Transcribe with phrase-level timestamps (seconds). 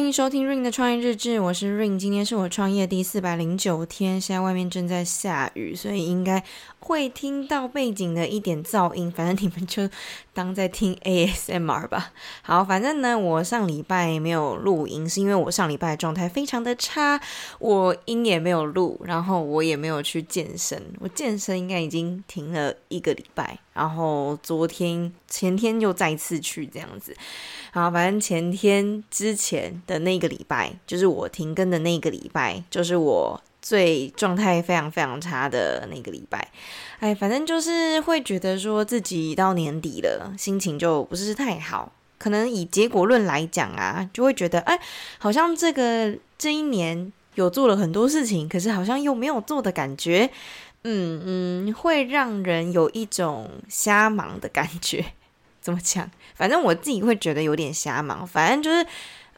[0.00, 6.42] 欢迎收听 Ring 的创业日志，我是 Ring，今天是我创业第四百零九天，现在外面正在下雨，所以应该
[6.78, 9.86] 会听到背景的一点噪音， 反正你们就
[10.32, 12.14] 当在听 ASMR 吧。
[12.40, 17.20] 好，反正呢，我上礼拜没有录音，是因为我上礼拜状态非常的差，
[17.58, 27.16] 我音也没有录，然后我也没有去健身，我健身应该已经停了一个礼拜，然后昨天前天又再次去这样子。
[27.72, 36.50] 好，反正前天之前的那个礼拜，就是我停更的那个礼拜，就是我最状态非常非常差的那个礼拜。
[36.98, 41.92] 哎，反正就是会觉得说自己到年底了，心情就不是太好。
[42.18, 44.78] 可能以结果论来讲啊，就会觉得哎，
[45.18, 50.28] 好像这个这一年有做了很多事情，可是好像又没有做的感觉。
[50.82, 55.04] 嗯嗯，会让人有一种瞎忙的感觉。
[55.60, 56.10] 怎么讲？
[56.34, 58.26] 反正我自己会觉得有点瞎忙。
[58.26, 58.86] 反正就是，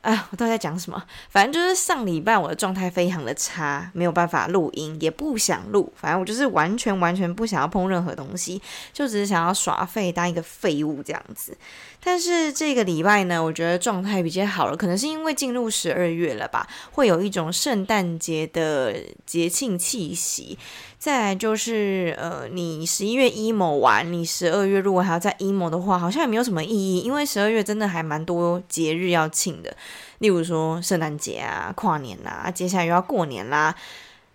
[0.02, 1.02] 啊，我到底在讲什么？
[1.28, 5.92] 反正就是上礼拜我的状态非常的差，没有办法录音，也不想录。
[5.96, 11.58] 反正我就是完全完全不想要碰任何东西，就只是想要耍废，当一个废物这样子。
[12.04, 18.94] 但是这个礼拜呢，我觉得状态比较好了，可能是因为进入十二月了吧，会有一种圣诞节的
[19.26, 20.56] 节庆气息。
[21.02, 29.76] 再来就是，呃，你十一月 emo 完，你十二月如果还要再 emo 的话，好像也没有什么意义，因为十二月真的还蛮多节日要庆的，
[30.18, 33.74] 例如说圣诞节啊、跨年啦，接下来又要过年啦，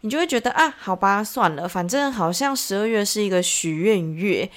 [0.02, 4.52] 你就会觉得啊，好吧，算了，反正好像十二月是一个许愿月。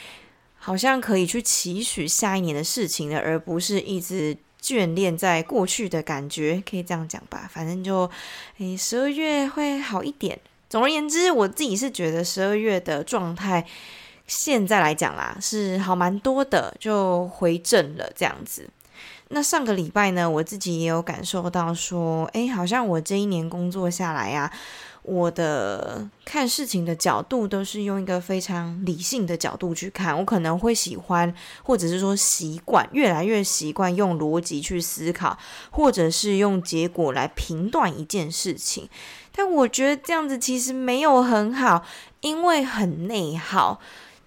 [0.59, 7.49] 好像可以去期许下一年的事情的，而不是一直眷恋在过去的感觉，可以这样讲吧。
[7.51, 8.11] 反正就，
[8.59, 10.41] 诶，十二月会好一点。
[10.71, 13.67] 总而言之，我自己是觉得十二月的状态，
[14.29, 18.71] 现在来讲啦，是好蛮多的，就回正了这样子。
[19.33, 24.53] 那上个礼拜呢，我自己也有感受到说，诶，好像我这一年工作下来呀。
[25.03, 35.39] 我的看事情的角度都是用一个非常理性的角度去看，我可能会喜欢，或者是说习惯，越来越习惯用逻辑去思考，
[35.71, 38.91] 或者是用结果来评断一件事情。
[39.41, 41.83] 但我觉得这样子其实没有很好，
[42.21, 43.81] 因为很内耗。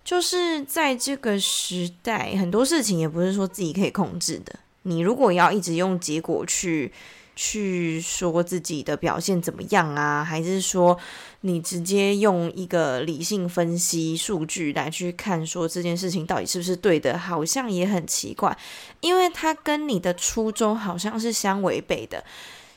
[0.03, 4.55] 就是在这个时代，很多事情也不是说自己可以控制的。
[4.81, 6.91] 你如果要一直用结果去。
[7.35, 10.23] 去说自己的表现怎么样啊？
[10.23, 10.95] 还是说
[11.41, 17.17] 你直接用一个理性分析数据来去看，说这件事情到底是不是对的？
[17.17, 18.55] 好像也很奇怪，
[19.01, 22.23] 因为它跟你的初衷好像是相违背的。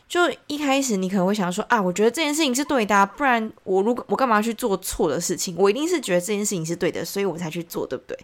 [0.09, 5.56] 就一开始你可能会想说啊，我觉得这件事情是对的，不然我如果我干嘛去做错的事情？
[5.59, 8.16] 我一定是觉得这件事情是对的，所以我才去做，对不对？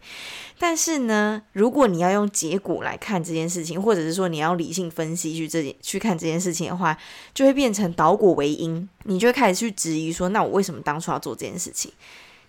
[0.60, 6.96] 但是呢，如果你要用结果来看这件事情，或者是说你要理性分析去这件去看这件事情的话，
[7.34, 11.92] 就会变成倒果为因，你就会开始去质疑说，那我为什么当初要做这件事情？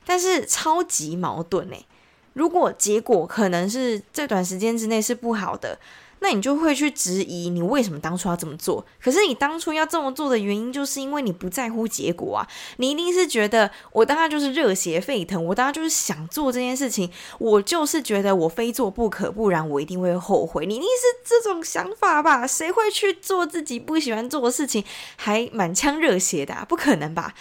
[0.06, 1.86] 但是超级矛盾欸，
[2.34, 5.80] 如果结果可能是这短时间之内是不好的。
[6.24, 8.86] 那你就会去质疑你为什么当初要这么做？
[9.04, 12.48] 可是你当初要这么做的原因，就是因为你不在乎结果啊！
[12.78, 20.66] 你一定是觉得我当下就是热血沸腾，我当下就是想做这件事情，我就是觉得我非做不可，不然我一定会后悔。
[20.66, 22.48] 你一定是这种想法吧？
[22.48, 24.86] 谁会去做自己不喜欢做的事情，
[25.18, 26.66] 还满腔热血的？
[26.70, 27.34] 不可能吧？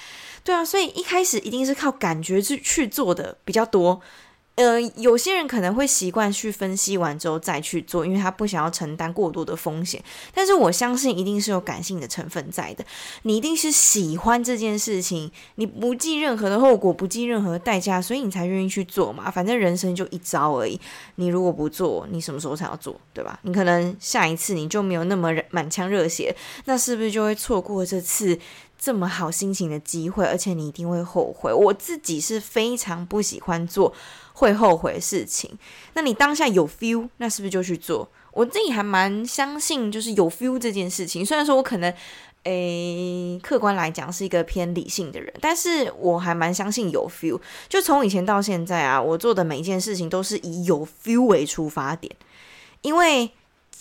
[0.43, 4.01] 对啊，所以一开始一定是靠感觉去去做的比较多。
[4.57, 10.03] 呃，有些人可能会习惯去分析完之后再去做，因为他不想要承担过多的风险。
[10.35, 12.85] 但是我相信一定是有感性的成分在的，
[13.23, 19.31] 你一定是喜欢这件事情，你不计任何的后果，不计任何的代价，所以你才愿意去做嘛。
[19.31, 20.79] 反正人生就一招而已，
[21.15, 23.41] 你如果不做，你什么时候才要做，对吧？
[23.45, 26.37] 你可能下一次你就没有那么满腔热血，
[26.67, 28.39] 那是不是就会错过这次
[28.79, 30.27] 这么好心情的机会？
[30.27, 31.51] 而且你一定会后悔。
[31.51, 33.95] 我自己是非常不喜欢做。
[34.35, 35.51] 会后悔事情，
[35.95, 38.09] 那你当下有 feel，那是不是就去做？
[38.33, 41.25] 我自己还蛮相信，就是有 feel 这件事情。
[41.25, 41.93] 虽然说我可能，
[42.45, 47.39] 诶，客观来讲是一个偏理性的人，但是我还蛮相信有 feel。
[47.69, 52.15] 就从以前到现在啊，我做的每一件事情都是以有 feel 为出发点，
[52.81, 53.31] 因为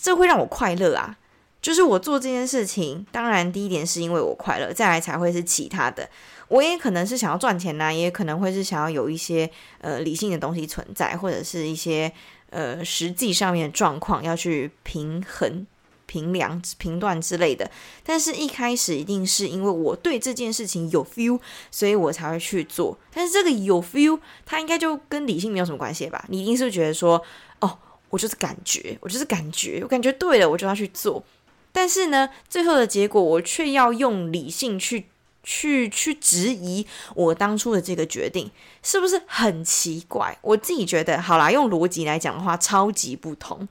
[0.00, 1.16] 这会让我快乐啊。
[1.62, 6.08] 就是我做这件事情，当然第一点是因为我快乐，再来才会是其他的。
[6.52, 9.50] 我也可能是想要赚钱呐、也可能会是想要有一些
[9.80, 12.12] 呃理性的东西存在，或者是一些
[12.50, 15.66] 呃实际上面的状况要去平衡、
[16.04, 17.70] 平量、评断之类的。
[18.04, 21.40] 但是一开始一定是因为我对这件事情有 feel，
[21.70, 22.98] 所以我才会去做。
[23.14, 26.22] 但是这个有 feel，它应该就跟理性没有什么关系吧？
[26.28, 27.22] 你一定是觉得说，
[27.60, 27.78] 哦，
[28.10, 31.24] 我就是感觉，我就是感觉，我感觉对了，我就要去做。
[31.72, 35.06] 但是呢，最后的结果我却要用理性去
[35.42, 38.50] 去去质疑我当初的这个决定，
[38.82, 40.36] 是不是很奇怪？
[40.42, 43.68] 我自己觉得，好啦，用逻辑来讲的话，超级不同。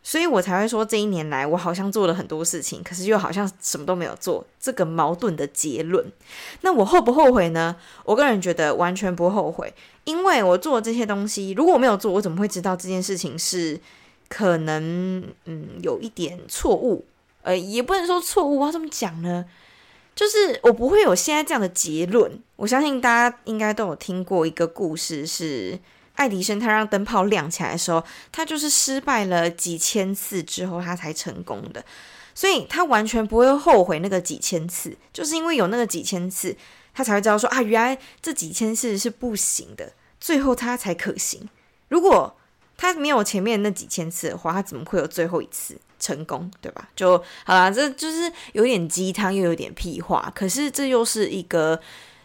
[0.00, 6.10] 所以我才会说，这一年来我好像做了很多事情，可是又好像什么都没有做，这个矛盾的结论。
[6.62, 7.76] 那我后不后悔呢？
[8.04, 9.74] 我个人觉得完全不后悔，
[10.04, 13.78] 因为我做这些东西，如果我没有做，我怎么会知道这件事情是
[14.28, 17.04] 可能嗯有一点错误？
[17.42, 19.44] 呃，也不能说错误，我要怎么讲呢？
[20.18, 22.42] 就是我不会有现在这样的结论。
[22.56, 25.78] 我相信大家应该都有听过一个故事是。
[26.14, 31.84] 爱迪生他让灯泡亮起来的时候，他就是失败了几千次之后，他才成功的，
[32.34, 36.56] 所以他完全不会后悔那个几千次，就是因为有那个几千次，
[36.92, 41.48] 他才会知道说啊，原来这几千次是不行的，最后他才可行。
[41.86, 42.36] 如果
[42.76, 46.88] 他没有前面那几千次的话，他怎么会有最后一次成功，对吧？
[46.94, 51.80] 就好啦，这就是有点鸡汤又有点屁话，可是这又是一个。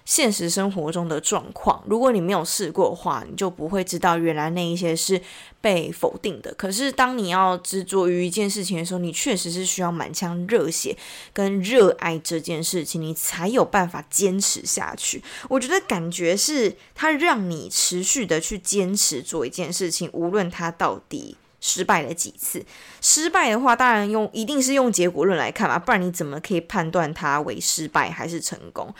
[0.06, 5.22] 现实生活中的状况，如果你没有试过的话，你就不会知道原来那一些是
[5.62, 6.54] 被否定的。
[6.56, 10.98] 可是当你要执着于一件事情的时候，你确实是需要满腔热血
[11.32, 15.24] 跟热爱这件事情，你才有办法坚持下去。
[15.48, 22.64] 我觉得感觉是它让你持续的去坚持做一件事情，无论它到底失败了几次。
[23.00, 28.94] 失败的话，当然用一定是用结果论来看嘛，不然你怎么可以判断它为失败还是成功？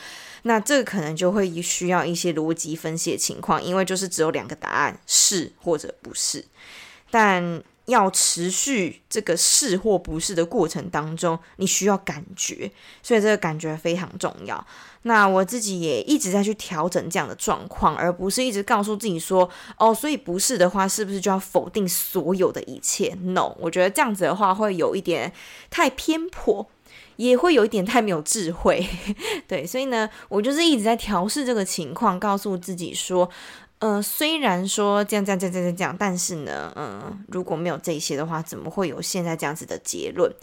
[0.44, 6.46] 那这个可能就会需要一些逻辑分析的情况，因为就是只有两个答案，是或者不是。
[7.12, 12.72] 但要持续这个是或不是的过程当中，你需要感觉，
[13.02, 14.66] 所以这个感觉非常重要。
[15.04, 25.34] 那我自己也一直在去调整这样的状况，而不是一直告诉自己说，哦，所以不是的话，是不是就要否定所有的一切？No，我觉得这样子的话会有一点
[25.70, 26.68] 太偏颇。
[27.16, 28.84] 也会有一点太没有智慧，
[29.48, 33.30] 对，所以呢，我就是一直在调试这个情况，告诉自己说，
[33.84, 40.34] 呃，虽然说这样这样这样这样这样，但是呢，嗯、如果没有这些的话，怎么会有现在这样子的结论？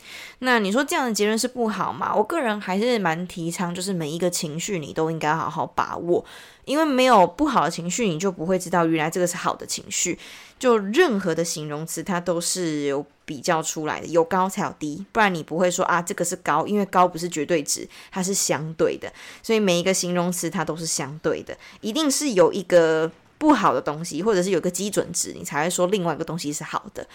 [0.41, 2.15] 那你说这样的结论是不好吗？
[2.15, 6.23] 我个人还是蛮提倡，就是每一个情绪你都应该好好把握，
[6.67, 10.19] 因为没有不好的情绪，你就不会知道原来这个是好的情绪。
[10.59, 19.11] 就任何的形容词，它都是有比较出来的，有高才有低，不然你不会说啊，这个是高，因为高不是绝对值，它是相对的，
[19.43, 23.11] 所以每一个形容词它都是相对的，一定是有一个
[23.41, 27.07] 不好的东西，或者是有个基准值，你才会说另外一个东西是好的。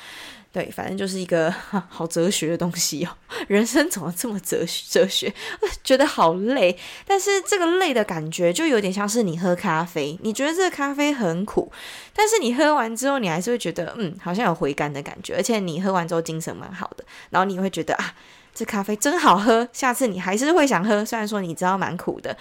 [0.52, 1.54] 对，反正就是一个
[1.88, 3.10] 好哲学的东西哦。
[3.48, 4.86] 人生怎么这么哲学？
[4.90, 5.32] 哲学
[5.84, 6.76] 觉得好累，
[7.06, 11.72] 但是这个累的感觉就有点像是你喝咖啡，你觉得这个咖啡很苦，
[12.16, 18.16] 但是你喝完之后，你还是会觉得嗯，好像有回甘的感觉，而且你喝完之后精神蛮好的，然后你会觉得啊，
[18.56, 22.36] 这咖啡真好喝，下次你还是会想喝，虽然说你知道蛮苦的，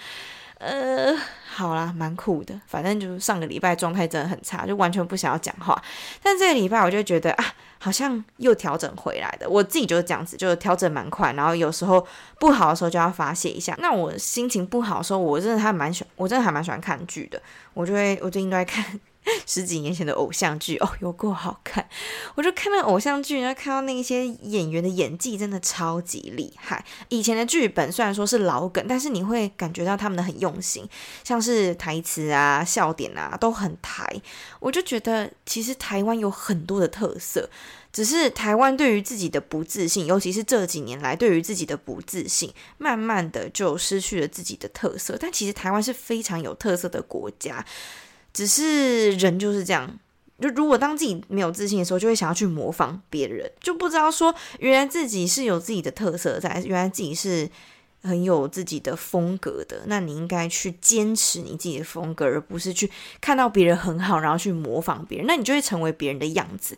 [0.59, 1.15] 呃。
[1.57, 2.59] 好啦，蛮酷的。
[2.67, 5.81] 反正就是上个礼拜状态真的很差，就完全不想要讲话。
[6.21, 7.45] 但这个礼拜我就觉得啊，
[7.77, 9.49] 好像又调整回来的。
[9.49, 11.31] 我自己就是这样子，就是调整蛮快。
[11.31, 12.05] 然后有时候
[12.41, 13.73] 不好的时候就要发泄一下。
[13.79, 17.41] 那我心情不好的时候，我真的还蛮喜欢，我真的还蛮喜欢看剧的。
[17.73, 18.99] 我就会，我最近都在看。
[19.47, 21.87] 十几年前的偶像剧哦，有够好看！
[22.35, 26.85] 我就看那偶像剧，然后看到那些演员的演技真的超级厉害。
[27.09, 30.87] 以前的剧本虽然说是老梗，但是你会感觉到他们的很用心，
[31.23, 34.07] 像是台词啊、笑点啊都很台。
[34.59, 37.49] 我就觉得其实台湾有很多的特色，
[37.91, 45.17] 只是台湾对于自己的不自信，尤其是这几年来对于自己的不自信，慢慢的就失去了自己的特色。
[45.19, 47.65] 但其实台湾是非常有特色的国家。
[48.35, 49.97] 只是人就是这样，
[50.41, 57.49] 就如果当自己没有自信的时候，就会想要去模仿别人，就不知道说原来自己是有自己的特色在，原来自己是
[58.03, 59.83] 很有自己的风格的。
[59.85, 66.77] 那你应该去坚持你自己的风格，而不是去看到别人很好，然后去模仿别人，那你就会成为别人的样子。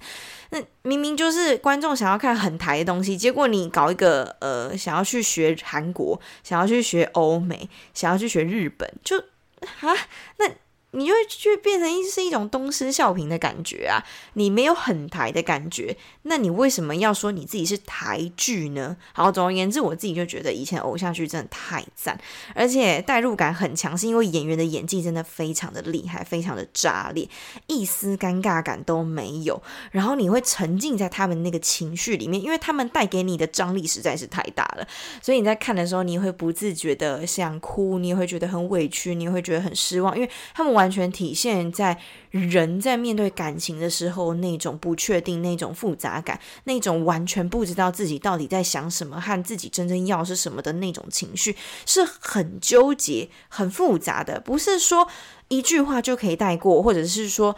[0.51, 9.97] 那明明就是观众想要看很台的东西，结果你搞一个呃，想要去学韩国，想要去学欧美，想要去学日本，就啊
[10.37, 10.47] 那。
[10.91, 14.01] 你就会去变成一是一种东施效颦的感觉啊！
[14.33, 18.95] 你没有很台的感觉，那你为什么要说你自己是台剧呢？
[19.11, 22.17] 好，总而言之，我自己就觉得以前偶像剧真的太赞，
[22.55, 27.27] 而且代入感很强，是因为演员的演技真的非常的厉害，非常的炸裂，
[27.67, 29.61] 一丝尴尬感都没有。
[29.91, 34.87] 然后你会沉浸在他们那个情绪里面，因为他们带给你的张力实在是太大了，
[35.21, 40.76] 所以你在看的时候，你会不自觉的想哭，你也会觉得很委屈，你也会觉得很失望，因为他们。
[40.77, 41.97] 完全体现在
[42.29, 51.55] 人在面对感情的时候那种不确定、那种复杂感、那种完全不知道自己到底在想什么和自己真正要是什么的那种情绪，
[51.87, 54.39] 是很纠结、很复杂的。
[54.39, 55.07] 不是说
[55.47, 57.55] 一句话就可以带过，或者是说，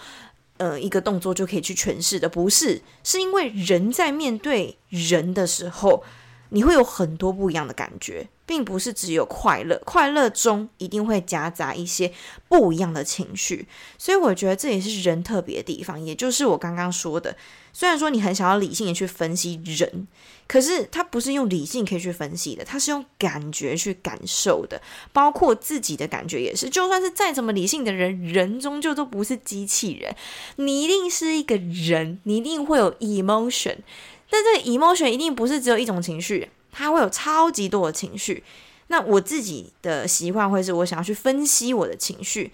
[0.58, 2.30] 呃，一个动作就可以去诠释的。
[2.30, 6.04] 不是，是因为人在面对人的时候，
[6.50, 8.28] 你会有很多不一样的感觉。
[8.50, 12.12] 并不是只有快乐，快乐中一定会夹杂一些
[12.48, 16.04] 不一样的情绪，所以我觉得这也是人特别的地方。
[16.04, 17.38] 也就是我刚刚说的，
[17.72, 20.08] 虽然说你很想要理性的去分析人，
[20.48, 24.82] 可是它不是用理性可以去分析的，它是用感觉去感受的，
[25.14, 26.68] 包括自己的感觉也是。
[26.68, 30.16] 就算是再怎么理性的人，人终究都不是机器人，
[30.56, 33.76] 你一定是一个人，你一定会有 emotion，
[34.30, 36.50] 但这个 emotion 一定不是只有一种情绪。
[36.72, 38.44] 它会有超级多的情绪，
[38.88, 42.52] 那我自己的习惯会是我想要去分析我的情绪，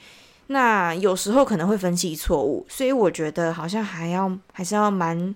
[0.48, 5.36] 那有时候可能会分析错误，所以我觉得好像还要还是要蛮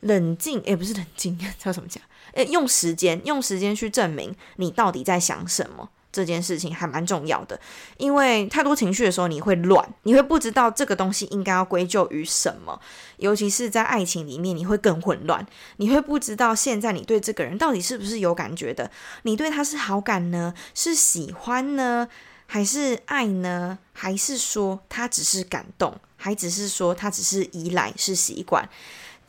[0.00, 2.04] 冷静，也，不是冷静， 叫什么讲？
[2.34, 5.88] 诶，用时间，用时间去证明你到底在想什么。
[6.12, 7.58] 这件事情还蛮重要的，
[7.96, 12.78] 因为太多情绪的时候，你会乱，你会不知道这个东西应该要归咎于什么。
[13.16, 15.46] 尤其是在爱情里面，你会更混乱，
[15.78, 18.90] 你会不知道现在你对这个人到底是不是有感觉的，
[19.22, 22.06] 你对他是好感呢，是喜欢呢，
[22.46, 23.78] 还是爱呢？
[23.94, 28.68] 还是说他只是感动，还只是说他只是依赖，是习惯？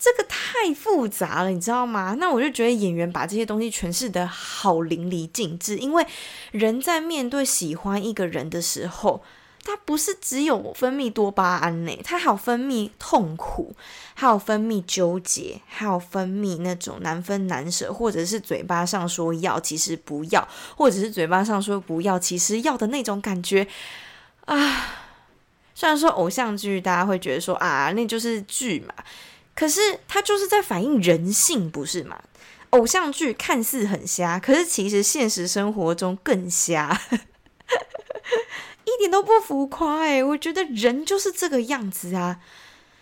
[0.03, 2.17] 这个太复杂了，你知道吗？
[2.19, 5.77] 那我就觉得演员把这些东西诠释得好淋漓尽致。
[5.77, 6.05] 因为
[6.51, 9.23] 人在面对喜欢一个人的时候，
[9.63, 13.73] 他不是只有分泌多巴胺呢，他还有分泌痛苦，
[14.13, 20.45] 还有分泌纠结，还有分泌那种难分难舍，或者是嘴巴上说要，其实不要，
[20.75, 23.65] 或者是嘴巴上说不要，其实要的那种感觉
[24.43, 24.99] 啊。
[25.73, 28.93] 虽然说偶像剧，大家会觉得说啊，那就是剧嘛。
[29.55, 32.21] 可是他就是在反映人性，不是吗？
[32.71, 37.01] 偶像剧看似很瞎，可是其实现实生活中更瞎，
[38.83, 40.23] 一点都不浮夸哎！
[40.23, 42.39] 我觉得人就是这个样子啊，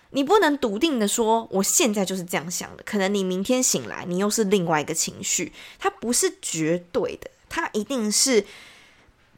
[0.10, 8.46] 你不能笃定的说我现在就是这样想的，可能你明天醒来，你又是另外一个情绪，它不是绝对的，它一定是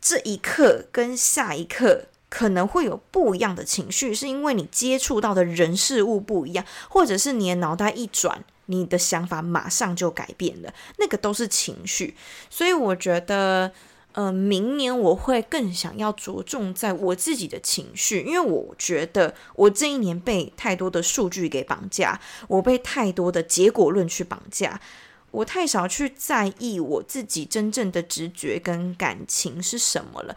[0.01, 2.05] 这一刻跟下一刻。
[2.33, 12.15] 可能会有不一样的情绪，是因为你接触到的人事物不一样，或者是你的脑袋一转，你的想法马上就改变了，那个都是情绪。
[12.49, 13.71] 所以我觉得，
[14.13, 24.81] 呃，明年我会更想要着重在我自己的情绪，因为我觉得我这一年被太多的数据给绑架，我被太多的结果论去绑架，
[25.29, 30.35] 我太少去在意我自己真正的直觉跟感情是什么了。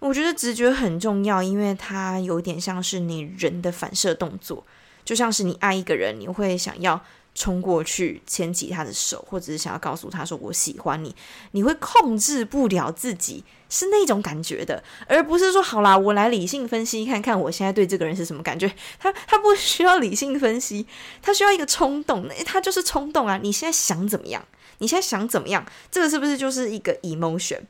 [0.00, 4.64] 我觉得直觉很重要，因为它有点像是你人的反射动作，
[5.04, 7.00] 就像是你爱一个人，你会想要
[7.34, 11.14] 冲过去牵起他的手，或者是想要告诉他说我喜欢你，
[11.50, 18.72] 你会控制不了自己，是那种感觉的，而不是说好啦，我来理性分析看看我现在对这个人是什么感觉。
[18.98, 20.86] 他他不需要理性分析，
[21.20, 23.38] 他需要一个冲动，诶，他就是冲动啊！
[23.42, 24.44] 你现在想怎么样？
[24.78, 25.66] 你现在想怎么样？
[25.90, 27.60] 这个是不是就是一个 emotion？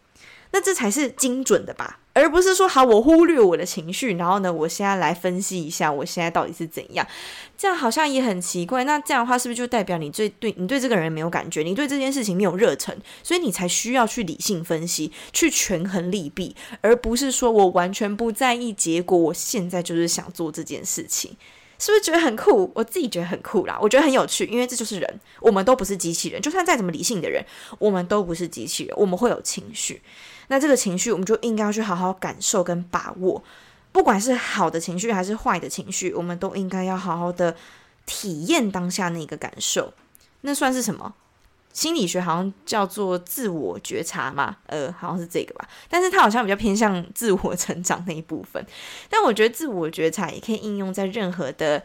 [0.53, 2.01] 那这才是精准的吧？
[2.15, 7.07] 而不是说好，我忽略我的情绪，然后呢，我现在来分析一下，我现在到底是怎样？
[7.57, 8.83] 这样好像也很奇怪。
[8.83, 21.37] 那这样的话，是不是就代表你最对你对这个人没有感觉，你对这件事情没有热忱，所以你才需要去理性分析，去权衡利弊，而不是说我完全不在意结果，我现在就是想做这件事情，
[21.79, 22.71] 是不是觉得很酷？
[22.75, 27.45] 我自己觉得很酷啦，我觉得很有趣，因为这就是人，我们都不是机器人，就算再怎么理性的人，
[27.79, 30.03] 我们都不是机器人，我们会有情绪。
[30.49, 33.43] 那这个情绪，我们就应该要去好好感受跟把握，
[33.93, 37.55] 不管是好的情绪还是坏的情绪，我们都应该要好好的
[38.07, 39.93] 体验当下那个感受。
[40.41, 41.15] 那算是什么？
[41.73, 45.69] 心理学好像叫做自我觉察嘛，呃，好像是这个吧。
[45.89, 48.65] 但是它好像比较偏向自我成长那一部分。
[49.09, 51.83] 但我觉得自我觉察也可以应用在任何的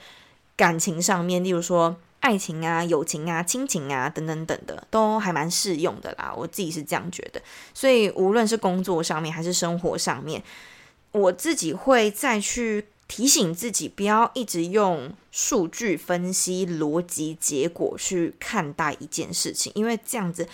[0.56, 1.96] 感情上面，例如说。
[2.24, 6.34] 爱情啊、友情啊、亲情啊等等等的，都还蛮适用的啦。
[6.34, 7.42] 我自己是这样觉得，
[7.74, 10.42] 所以无论是工作上面还是生活上面，
[11.12, 20.48] 我自己会再去提醒自己，不要一直用数据分析、逻辑、结果去看待一件事情，因为这样子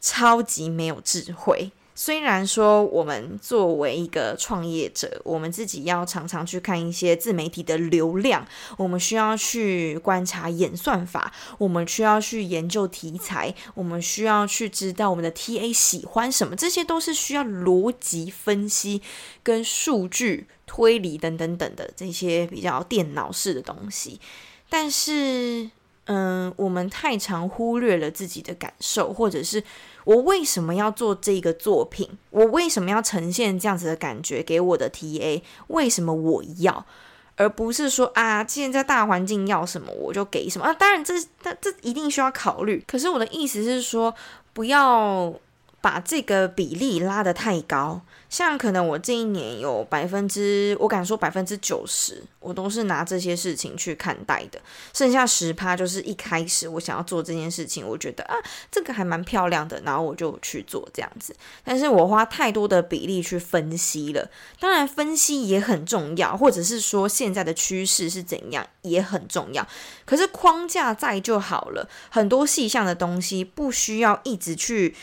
[0.00, 1.72] 超级没有智慧。
[2.00, 19.02] 虽然说我们作为一个创业者，我们自己要常常去看一些自媒体的流量，我们需要去观察演算法，我们需要去研究题材，我们需要去知道我们的 TA 喜欢什么，这些都是需要逻辑分析
[19.42, 24.20] 跟数据推理等等等的这些比较电脑式的东西。
[24.70, 25.68] 但是，
[26.04, 29.64] 嗯，我们太常忽略了自己的感受，或者是。
[30.08, 32.08] 我为什么要做这个作品？
[32.30, 35.42] 我为什么要呈现这样子的感觉给我的 TA？
[35.66, 36.86] 为什么我要，
[37.36, 40.72] 而不是说啊，现在大环境要什么我就给什么啊？
[40.72, 42.82] 当然这，这这这一定需要考虑。
[42.86, 44.14] 可是我的意思是说，
[44.54, 45.34] 不要
[45.82, 48.00] 把这个比例拉得太高。
[48.28, 54.60] 像可能我这一年有百分之，我敢说百分之九十，我都是拿这些事情去看待的。
[54.92, 58.34] 剩下十趴就是一开始我想要做这件事情，我觉得啊，
[58.70, 61.34] 这个还蛮漂亮的，然后我就去做这样子。
[61.64, 64.30] 但是我花太多的比例去分析了，
[64.60, 69.66] 当然分析也很重要，或者是说现在的趋势是怎样也很重要。
[70.04, 74.94] 可是框架在就好了，很多细项的东西不需要一直去。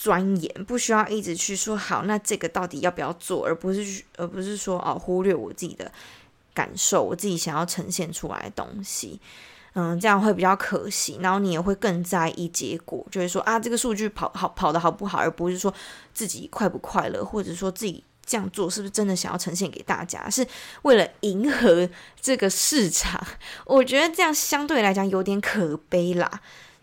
[0.00, 5.92] 钻研不需要一直去说好，那这个到底要不要做，而不是而不是说哦，忽略我自己的
[6.54, 9.20] 感受，我自己想要呈现出来的东西，
[9.74, 11.18] 嗯，这样会比较可惜。
[11.20, 15.70] 然后你也会更在意结果，就是说啊，这个数据跑好跑得好不好，而不是说
[16.14, 20.46] 自己快不快乐，或者说自己这样做是不是真的想要呈现给大家，是
[20.80, 21.86] 为了迎合
[22.18, 23.22] 这个市场。
[23.66, 26.40] 我觉得这样相对来讲有点可悲啦。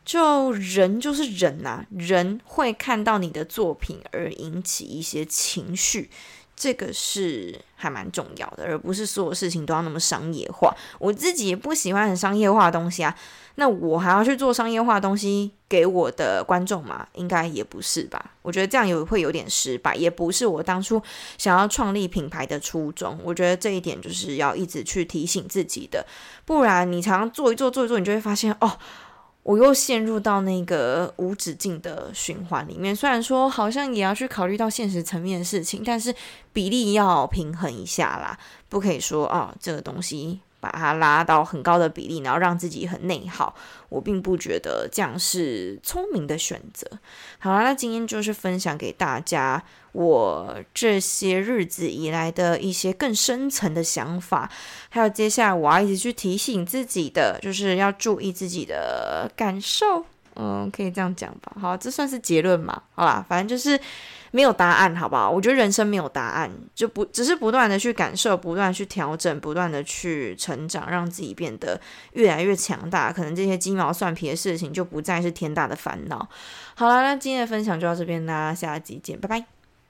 [0.07, 6.09] 就人就是人呐、人会看到你的作品而引起一些情绪，
[6.55, 10.73] 这个是还蛮重要的，而不是所有事情都要那么商业化。
[10.97, 13.13] 我自己也不喜欢很商业化的东西啊，
[13.55, 17.05] 那我还要去做商业化的东西给我的观众吗？
[17.15, 18.31] 应该也不是吧。
[18.43, 21.03] 我觉得这样有会有点失败，也不是我当初
[21.37, 23.19] 想要创立品牌的初衷。
[23.25, 26.07] 我觉得这一点就是要一直去提醒自己的，
[26.45, 28.79] 不然你常常做一做做一做，你就会发现哦。
[29.48, 32.94] 我又陷入到那个无止境的循环里面。
[32.94, 36.13] 虽然说好像也要去考虑到现实层面的事情，但是
[36.51, 38.38] 比例要平衡一下啦，
[38.68, 40.42] 不可以说、哦，这个东西。
[40.69, 43.55] 把它拉到很高的比例，然后让自己很内耗，
[43.89, 46.88] 我并不觉得这样是聪明的选择。
[47.39, 54.51] 好啦，那今天就是分享给大家我这些日子以来的一些更深层的想法，
[54.89, 60.05] 还有接下来我要一直去提醒自己的，就是要注意自己的感受。
[60.37, 61.51] 嗯，可以这样讲吧。
[61.59, 62.81] 好，这算是结论嘛？
[62.95, 63.79] 好啦，反正就是。
[64.31, 65.31] 没有答案，好不好？
[65.31, 71.79] 我觉得人生没有答案，就不只是不断的去感受，不断去调整，不断的去成长，让自己变得
[72.11, 73.11] 越来越强大。
[73.11, 76.27] 可能这些鸡毛蒜皮的事情就不再是天大的烦恼。
[76.75, 79.56] 好了，那今天的分享就到这边啦，下集见，拜拜。